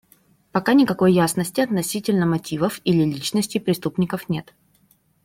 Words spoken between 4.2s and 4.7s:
нет.